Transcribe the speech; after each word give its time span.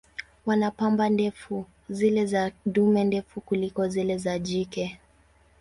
Wana 0.45 0.71
pamba 0.71 1.09
ndefu, 1.09 1.65
zile 1.89 2.25
za 2.25 2.51
dume 2.65 3.03
ndefu 3.03 3.41
kuliko 3.41 3.87
zile 3.87 4.17
za 4.17 4.39
jike. 4.39 4.99